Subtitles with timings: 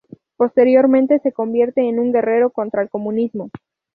[0.35, 3.51] Posteriormente se convierte en un guerrero contra el comunismo.